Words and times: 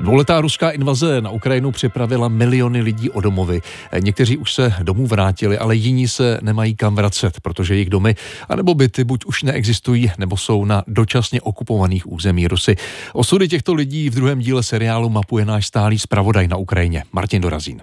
Dvouletá 0.00 0.40
ruská 0.40 0.70
invaze 0.70 1.20
na 1.20 1.30
Ukrajinu 1.30 1.70
připravila 1.70 2.28
miliony 2.28 2.80
lidí 2.80 3.10
o 3.10 3.20
domovy. 3.20 3.60
Někteří 4.00 4.36
už 4.36 4.54
se 4.54 4.74
domů 4.82 5.06
vrátili, 5.06 5.58
ale 5.58 5.76
jiní 5.76 6.08
se 6.08 6.38
nemají 6.42 6.76
kam 6.76 6.94
vracet, 6.94 7.40
protože 7.40 7.74
jejich 7.74 7.90
domy 7.90 8.14
anebo 8.48 8.74
byty 8.74 9.04
buď 9.04 9.24
už 9.24 9.42
neexistují, 9.42 10.10
nebo 10.18 10.36
jsou 10.36 10.64
na 10.64 10.82
dočasně 10.86 11.40
okupovaných 11.40 12.12
území 12.12 12.48
Rusy. 12.48 12.76
Osudy 13.12 13.48
těchto 13.48 13.74
lidí 13.74 14.10
v 14.10 14.14
druhém 14.14 14.38
díle 14.38 14.62
seriálu 14.62 15.08
mapuje 15.08 15.44
náš 15.44 15.66
stálý 15.66 15.98
zpravodaj 15.98 16.48
na 16.48 16.56
Ukrajině, 16.56 17.04
Martin 17.12 17.42
Dorazín. 17.42 17.80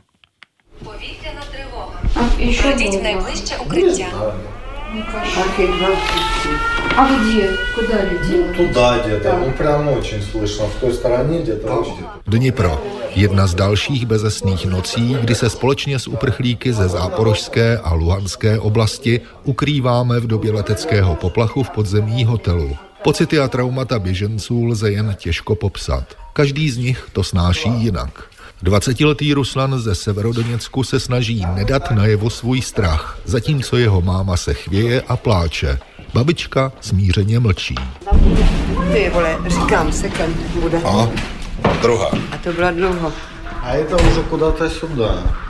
Повітряна 0.84 1.42
тривога. 1.52 2.02
Пройдіть 2.62 3.04
найближче 3.04 3.58
укриття. 3.58 4.34
А 6.98 7.08
где? 7.08 7.58
Куда 7.76 8.04
летела? 8.04 8.48
Ну, 8.48 8.54
туда 8.54 9.00
где-то. 9.06 9.38
Ну, 9.38 9.52
прям 9.52 9.88
очень 9.88 10.22
слышно. 10.22 10.66
В 10.66 10.80
той 10.82 10.94
стороне 10.94 11.42
где-то. 11.42 11.86
Dnipro. 12.28 12.82
Jedna 13.16 13.48
z 13.48 13.54
dalších 13.56 14.06
bezesných 14.06 14.66
nocí, 14.66 15.18
kdy 15.22 15.36
se 15.36 15.50
společně 15.50 16.00
s 16.00 16.08
uprchlíky 16.08 16.74
ze 16.74 16.88
záporožské 16.88 17.78
a 17.78 17.94
luhanské 17.94 18.60
oblasti 18.60 19.22
ukrýváme 19.44 20.20
v 20.20 20.28
době 20.28 20.52
leteckého 20.52 21.16
poplachu 21.16 21.64
v 21.64 21.70
podzemí 21.70 22.26
hotelu. 22.26 22.78
Pocity 23.04 23.40
a 23.40 23.48
traumata 23.48 24.00
běženců 24.00 24.66
lze 24.66 24.92
jen 24.92 25.16
těžko 25.20 25.56
popsat. 25.56 26.04
Každý 26.34 26.70
z 26.70 26.78
nich 26.78 27.08
to 27.14 27.24
snáší 27.24 27.70
jinak. 27.70 28.24
20 28.63 29.01
letý 29.01 29.35
Ruslan 29.35 29.79
ze 29.79 29.95
Severodoněcku 29.95 30.83
se 30.85 31.01
snaží 31.01 31.47
nedat 31.55 31.91
najevo 31.91 32.31
svůj 32.31 32.63
strach, 32.63 33.19
zatímco 33.25 33.77
jeho 33.77 34.01
máma 34.01 34.37
se 34.37 34.55
chvěje 34.55 35.03
a 35.09 35.17
pláče. 35.17 35.79
Babička 36.15 36.73
smířeně 36.81 37.41
mlčí. 37.41 37.75
Ty 38.93 39.11
vole, 39.15 39.39
říkám 39.47 39.93
se, 39.93 40.09
kam 40.09 40.35
bude. 40.61 40.79
A 40.83 41.09
druhá. 41.83 42.11
A 42.33 42.39
to 42.45 42.53
byla 42.53 42.71
dlouho. 42.71 43.13
A 43.63 43.75
je 43.75 43.85
to 43.85 43.97
už 43.97 44.03
jako 44.03 44.23
kudaté 44.23 44.71
sudá. 44.71 45.44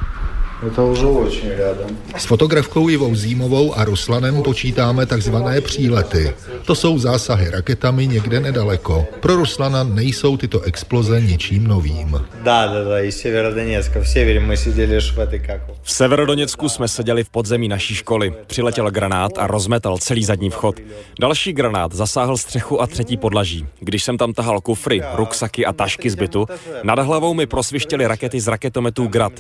Это 0.68 0.84
уже 0.84 1.08
очень 1.08 1.50
рядом. 1.50 1.98
S 2.18 2.26
fotografkou 2.26 2.90
Ivou 2.90 3.16
Zímovou 3.16 3.74
a 3.74 3.84
Ruslanem 3.86 4.44
počítáme 4.44 5.06
takzvané 5.06 5.62
přílety. 5.62 6.34
To 6.66 6.76
jsou 6.76 7.00
zásahy 7.00 7.50
raketami 7.50 8.08
někde 8.08 8.40
nedaleko. 8.40 9.08
Pro 9.20 9.36
Ruslana 9.36 9.84
nejsou 9.84 10.38
tyto 10.38 10.62
exploze 10.62 11.22
ničím 11.22 11.68
novým. 11.68 12.26
Да, 12.44 12.68
да, 12.68 12.84
да, 12.84 13.02
из 13.02 13.18
Северодонецка. 13.22 14.00
В 14.00 14.08
севере 14.08 14.40
мы 14.40 14.58
сидели 14.58 15.00
ж 15.00 15.14
в 15.14 15.20
этой 15.20 15.40
как. 15.40 15.62
V 15.82 15.92
Severodoněcku 15.92 16.70
jsme 16.70 16.88
seděli 16.88 17.24
v 17.24 17.30
podzemí 17.30 17.68
naší 17.68 17.96
školy. 17.96 18.34
Přiletěl 18.48 18.92
granát 18.92 19.32
a 19.38 19.48
rozmetal 19.48 19.98
celý 19.98 20.24
zadní 20.24 20.50
vchod. 20.50 20.76
Další 21.20 21.54
granát 21.54 21.94
zasáhl 21.94 22.38
střechu 22.38 22.82
a 22.82 22.88
třetí 22.88 23.18
podlaží. 23.18 23.66
Když 23.80 24.04
jsem 24.04 24.18
tam 24.18 24.34
tahal 24.34 24.62
kufry, 24.62 25.02
ruksaky 25.14 25.66
a 25.66 25.74
tašky 25.74 26.10
z 26.10 26.16
bytu, 26.16 26.46
nad 26.84 27.00
hlavou 27.00 27.34
mi 27.34 27.46
prosvištěly 27.46 28.08
rakety 28.08 28.40
z 28.40 28.48
raketometů 28.48 29.08
Grad. 29.08 29.34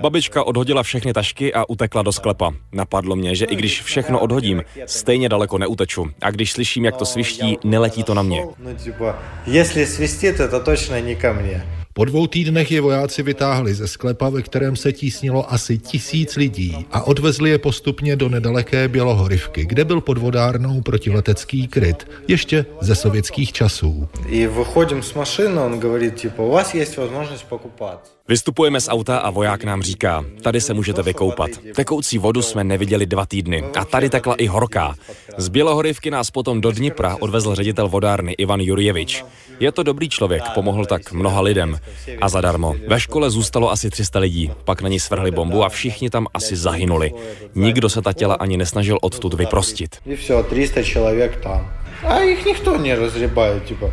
Babička 0.00 0.42
odhodila 0.42 0.67
hodila 0.69 0.83
všechny 0.83 1.13
tašky 1.13 1.53
a 1.53 1.69
utekla 1.69 2.01
do 2.01 2.11
sklepa. 2.11 2.53
Napadlo 2.71 3.15
mě, 3.15 3.35
že 3.35 3.45
i 3.45 3.55
když 3.55 3.81
všechno 3.81 4.19
odhodím, 4.19 4.63
stejně 4.85 5.29
daleko 5.29 5.57
neuteču. 5.57 6.07
A 6.21 6.31
když 6.31 6.51
slyším, 6.51 6.85
jak 6.85 6.95
to 6.95 7.05
sviští, 7.05 7.57
neletí 7.63 8.03
to 8.03 8.13
na 8.13 8.21
mě. 8.21 8.45
No, 8.59 9.15
jestli 9.45 9.85
svistí, 9.85 10.33
to 10.37 10.47
to 10.47 10.59
točně 10.59 11.01
nikam 11.01 11.41
mě. 11.41 11.65
Po 11.93 12.05
dvou 12.05 12.27
týdnech 12.27 12.71
je 12.71 12.81
vojáci 12.81 13.23
vytáhli 13.23 13.73
ze 13.73 13.87
sklepa, 13.87 14.29
ve 14.29 14.41
kterém 14.41 14.75
se 14.75 14.93
tísnilo 14.93 15.53
asi 15.53 15.77
tisíc 15.77 16.35
lidí 16.35 16.85
a 16.91 17.01
odvezli 17.01 17.49
je 17.49 17.57
postupně 17.57 18.15
do 18.15 18.29
nedaleké 18.29 18.87
Bělohorivky, 18.87 19.65
kde 19.65 19.85
byl 19.85 20.01
podvodárnou 20.01 20.81
protiletecký 20.81 21.67
kryt, 21.67 22.07
ještě 22.27 22.65
ze 22.81 22.95
sovětských 22.95 23.53
časů. 23.53 24.09
I 24.27 24.47
vychodím 24.47 25.03
z 25.03 25.13
mašiny, 25.13 25.59
on 25.59 25.81
říká, 25.99 26.15
typu, 26.21 26.45
u 26.45 26.51
vás 26.51 26.73
je 26.73 26.85
možnost 27.11 27.43
pokupat. 27.43 28.18
Vystupujeme 28.28 28.80
z 28.80 28.88
auta 28.88 29.18
a 29.18 29.30
voják 29.30 29.64
nám 29.64 29.82
říká, 29.82 30.24
tady 30.42 30.60
se 30.60 30.74
můžete 30.74 31.02
vykoupat. 31.02 31.50
Tekoucí 31.76 32.18
vodu 32.18 32.42
jsme 32.42 32.64
neviděli 32.64 33.06
dva 33.06 33.26
týdny 33.26 33.64
a 33.76 33.84
tady 33.84 34.10
tekla 34.10 34.34
i 34.34 34.46
horká. 34.46 34.94
Z 35.36 35.48
Bělohorivky 35.48 36.10
nás 36.10 36.30
potom 36.30 36.60
do 36.60 36.72
Dnipra 36.72 37.16
odvezl 37.20 37.54
ředitel 37.54 37.88
vodárny 37.88 38.32
Ivan 38.32 38.60
Jurjevič. 38.60 39.24
Je 39.60 39.72
to 39.72 39.82
dobrý 39.82 40.08
člověk, 40.08 40.42
pomohl 40.54 40.86
tak 40.86 41.12
mnoha 41.12 41.40
lidem. 41.40 41.78
A 42.20 42.28
zadarmo. 42.28 42.74
Ve 42.88 43.00
škole 43.00 43.30
zůstalo 43.30 43.70
asi 43.70 43.90
300 43.90 44.18
lidí, 44.18 44.50
pak 44.64 44.82
na 44.82 44.88
ní 44.88 45.00
svrhli 45.00 45.30
bombu 45.30 45.64
a 45.64 45.68
všichni 45.68 46.10
tam 46.10 46.26
asi 46.34 46.56
zahynuli. 46.56 47.12
Nikdo 47.54 47.88
se 47.88 48.02
ta 48.02 48.12
těla 48.12 48.34
ani 48.34 48.56
nesnažil 48.56 48.98
odtud 49.00 49.34
vyprostit. 49.34 49.96
И 50.06 50.16
все, 50.16 50.42
300 50.42 50.82
человек 50.82 51.40
там. 51.42 51.72
А 52.02 52.20
их 52.20 52.44
никто 52.44 52.76
не 52.76 52.94
разребает, 52.94 53.64
типа. 53.64 53.90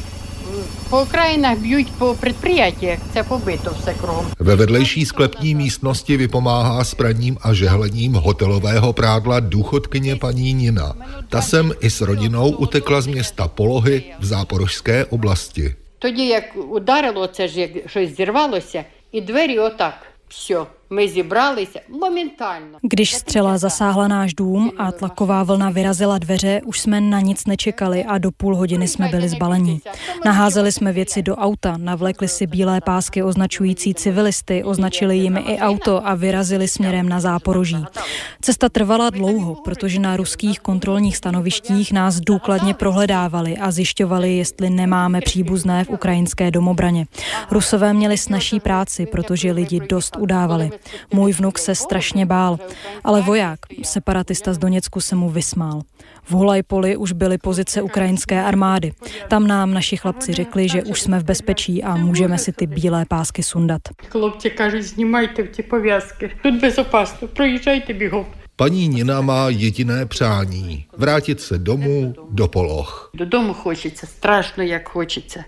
По 0.90 1.00
окраїнах 1.00 1.58
б'ють 1.60 1.92
по 1.92 2.14
предприятиях, 2.14 3.00
це 3.14 3.24
побито 3.24 3.72
все 3.82 3.94
кругом. 3.94 4.26
Ve 4.40 4.56
vedlejší 4.56 5.06
sklepní 5.06 5.56
místnosti 5.56 6.18
vypomáhá 6.18 6.84
s 6.84 6.94
praním 6.94 7.38
a 7.42 7.54
žehlením 7.54 8.14
hotelového 8.14 8.94
prádla 8.94 9.40
důchodkyně 9.40 10.16
paní 10.16 10.54
Nina. 10.54 10.94
Ta 11.30 11.42
sem 11.42 11.74
i 11.82 11.90
s 11.90 12.02
rodinou 12.02 12.50
utekla 12.50 13.02
z 13.02 13.08
města 13.08 13.48
Polohy 13.48 14.04
v 14.20 14.26
záporožské 14.26 15.06
oblasti. 15.06 15.76
Тоді 16.00 16.28
як 16.28 16.44
ударило, 16.70 17.28
це 17.28 17.48
ж 17.48 17.60
як 17.60 17.72
щось 17.86 18.18
зірвалося, 18.18 18.86
і 19.12 19.22
двері 19.22 19.60
отак. 19.60 19.96
Все, 20.30 20.66
my 20.91 21.09
zibrali 21.09 21.67
se 21.67 21.81
momentálně. 21.89 22.67
Když 22.83 23.15
střela 23.15 23.59
zasáhla 23.59 24.09
náš 24.09 24.35
dům 24.35 24.73
a 24.79 24.93
tlaková 24.93 25.43
vlna 25.43 25.71
vyrazila 25.71 26.19
dveře, 26.19 26.61
už 26.65 26.81
jsme 26.81 27.01
na 27.01 27.21
nic 27.21 27.47
nečekali 27.47 28.05
a 28.05 28.19
do 28.19 28.31
půl 28.33 28.57
hodiny 28.57 28.89
jsme 28.89 29.09
byli 29.09 29.29
zbalení. 29.29 29.81
Naházeli 30.25 30.73
jsme 30.73 30.93
věci 30.93 31.23
do 31.23 31.37
auta, 31.37 31.77
navlekli 31.77 32.29
si 32.29 32.47
bílé 32.47 32.81
pásky 32.81 33.23
označující 33.23 33.95
civilisty, 33.95 34.65
označili 34.65 35.17
jimi 35.17 35.41
i 35.41 35.59
auto 35.59 36.07
a 36.07 36.15
vyrazili 36.15 36.69
směrem 36.69 37.09
na 37.09 37.21
Záporoží. 37.21 37.85
Cesta 38.41 38.69
trvala 38.69 39.11
dlouho, 39.11 39.55
protože 39.55 40.01
na 40.01 40.17
ruských 40.17 40.61
kontrolních 40.61 41.17
stanovištích 41.17 41.93
nás 41.93 42.21
důkladně 42.21 42.75
prohledávali 42.75 43.57
a 43.57 43.71
zjišťovali, 43.71 44.37
jestli 44.37 44.71
nemáme 44.71 45.21
příbuzné 45.21 45.85
v 45.85 45.91
ukrajinské 45.91 46.51
domobraně. 46.51 47.07
Rusové 47.51 47.93
měli 47.93 48.19
snažší 48.19 48.61
práci, 48.61 49.07
protože 49.07 49.53
lidi 49.53 49.81
dost 49.81 50.17
udávali. 50.17 50.71
Můj 51.14 51.34
vnuk 51.34 51.60
se 51.60 51.76
strašně 51.76 52.26
bál, 52.26 52.60
ale 53.04 53.22
voják, 53.22 53.60
separatista 53.84 54.54
z 54.54 54.58
Doněcku, 54.58 55.02
se 55.02 55.16
mu 55.16 55.30
vysmál. 55.30 55.82
V 56.24 56.32
Hulajpoli 56.32 56.98
už 56.98 57.12
byly 57.12 57.38
pozice 57.38 57.82
ukrajinské 57.82 58.44
armády. 58.44 58.94
Tam 59.28 59.48
nám 59.48 59.74
naši 59.74 59.98
chlapci 59.98 60.34
řekli, 60.34 60.70
že 60.70 60.84
už 60.84 61.02
jsme 61.02 61.20
v 61.20 61.24
bezpečí 61.24 61.84
a 61.84 61.96
můžeme 61.96 62.38
si 62.38 62.52
ty 62.52 62.68
bílé 62.68 63.06
pásky 63.06 63.44
sundat. 63.44 63.82
Хлопці 64.10 64.50
кажуть, 64.50 64.84
знімайте 64.84 65.44
ті 65.44 65.64
пов'язки. 65.64 66.32
Тут 66.44 66.62
безопасно, 66.62 67.28
проїжджайте 67.28 67.94
бігом. 67.94 68.26
Paní 68.56 68.88
Nina 68.88 69.22
má 69.22 69.50
jediné 69.50 70.06
přání – 70.06 70.98
vrátit 70.98 71.42
se 71.42 71.58
domů 71.58 72.14
do 72.30 72.48
Poloh. 72.48 73.12
Додому 73.14 73.54
хочеться, 73.54 74.08
страшно 74.08 74.64
як 74.64 74.90
хочеться. 74.90 75.46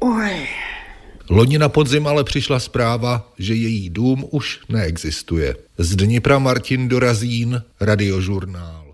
Ой. 0.00 0.48
Loni 1.29 1.57
na 1.57 1.69
podzim 1.69 2.07
ale 2.07 2.23
přišla 2.23 2.59
zpráva, 2.59 3.33
že 3.37 3.53
její 3.53 3.89
dům 3.89 4.25
už 4.31 4.59
neexistuje. 4.69 5.55
Z 5.77 5.95
Dnipra 5.95 6.39
Martin 6.39 6.87
Dorazín, 6.87 7.61
Radiožurnál. 7.81 8.86